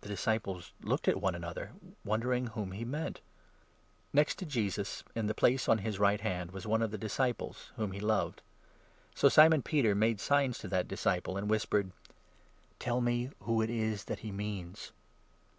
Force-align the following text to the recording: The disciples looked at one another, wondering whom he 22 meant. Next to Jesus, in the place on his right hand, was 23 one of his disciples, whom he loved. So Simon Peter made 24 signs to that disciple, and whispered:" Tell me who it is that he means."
The 0.00 0.08
disciples 0.08 0.72
looked 0.82 1.06
at 1.06 1.20
one 1.20 1.34
another, 1.34 1.72
wondering 2.02 2.46
whom 2.46 2.72
he 2.72 2.82
22 2.82 2.86
meant. 2.86 3.20
Next 4.10 4.36
to 4.36 4.46
Jesus, 4.46 5.04
in 5.14 5.26
the 5.26 5.34
place 5.34 5.68
on 5.68 5.76
his 5.80 5.98
right 5.98 6.18
hand, 6.22 6.50
was 6.52 6.62
23 6.62 6.70
one 6.70 6.80
of 6.80 6.92
his 6.92 7.00
disciples, 7.00 7.70
whom 7.76 7.92
he 7.92 8.00
loved. 8.00 8.40
So 9.14 9.28
Simon 9.28 9.60
Peter 9.60 9.94
made 9.94 10.16
24 10.18 10.24
signs 10.24 10.58
to 10.60 10.68
that 10.68 10.88
disciple, 10.88 11.36
and 11.36 11.50
whispered:" 11.50 11.92
Tell 12.80 13.02
me 13.02 13.32
who 13.40 13.60
it 13.60 13.68
is 13.68 14.04
that 14.04 14.20
he 14.20 14.32
means." 14.32 14.92